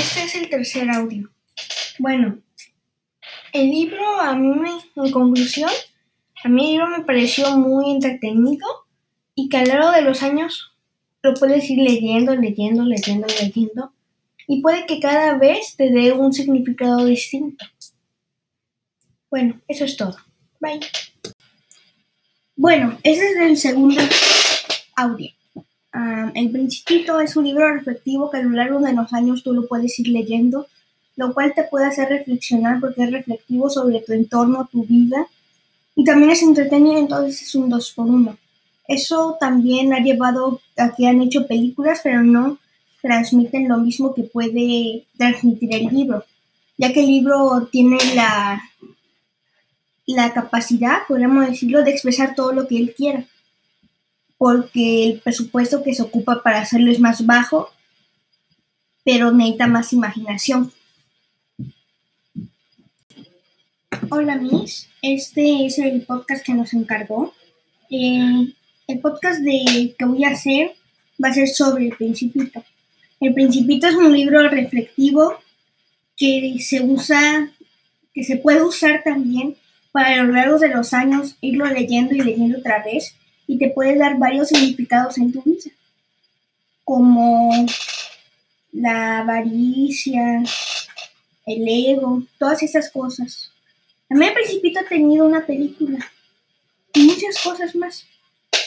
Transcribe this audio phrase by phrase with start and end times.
[0.00, 1.30] este es el tercer audio.
[1.98, 2.38] Bueno,
[3.52, 4.50] el libro a mí,
[4.96, 5.70] en conclusión,
[6.42, 8.66] a mí el libro me pareció muy entretenido
[9.34, 10.72] y que a lo largo de los años
[11.22, 13.92] lo puedes ir leyendo, leyendo, leyendo, leyendo
[14.46, 17.66] y puede que cada vez te dé un significado distinto.
[19.28, 20.16] Bueno, eso es todo.
[20.60, 20.80] Bye.
[22.56, 24.00] Bueno, ese es el segundo
[24.96, 25.30] audio.
[26.34, 29.66] El Principito es un libro reflectivo que a lo largo de los años tú lo
[29.66, 30.66] puedes ir leyendo,
[31.16, 35.26] lo cual te puede hacer reflexionar porque es reflectivo sobre tu entorno, tu vida,
[35.94, 38.38] y también es entretenido, entonces es un dos por uno.
[38.86, 42.58] Eso también ha llevado a que han hecho películas, pero no
[43.02, 46.24] transmiten lo mismo que puede transmitir el libro,
[46.76, 48.62] ya que el libro tiene la,
[50.06, 53.24] la capacidad, podríamos decirlo, de expresar todo lo que él quiera,
[54.40, 57.68] porque el presupuesto que se ocupa para hacerlo es más bajo,
[59.04, 60.72] pero necesita más imaginación.
[64.08, 67.34] Hola Miss, este es el podcast que nos encargó.
[67.90, 68.54] Eh,
[68.86, 70.72] el podcast de, que voy a hacer
[71.22, 72.64] va a ser sobre el principito.
[73.20, 75.34] El Principito es un libro reflectivo
[76.16, 77.52] que se usa,
[78.14, 79.56] que se puede usar también
[79.92, 83.14] para a lo largo de los años irlo leyendo y leyendo otra vez
[83.50, 85.72] y te puede dar varios significados en tu vida,
[86.84, 87.50] como
[88.70, 90.44] la avaricia,
[91.46, 93.50] el ego, todas esas cosas.
[94.08, 95.98] También el Principito ha tenido una película
[96.94, 98.06] y muchas cosas más,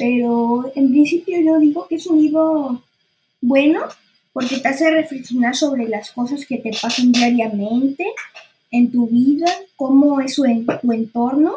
[0.00, 2.82] pero en principio yo digo que es un libro
[3.40, 3.84] bueno
[4.32, 8.04] porque te hace reflexionar sobre las cosas que te pasan diariamente
[8.72, 10.42] en tu vida, cómo es su,
[10.82, 11.54] tu entorno.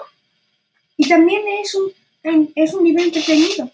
[0.96, 1.92] Y también es un,
[2.56, 3.72] es un libro entretenido.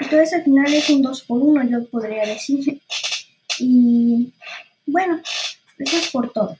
[0.00, 2.80] Entonces al final es un 2 por 1 yo podría decir.
[3.58, 4.32] Y
[4.86, 5.20] bueno,
[5.78, 6.56] eso es por todo.